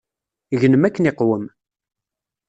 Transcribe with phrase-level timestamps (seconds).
[0.61, 1.45] Gnem akken iqwem.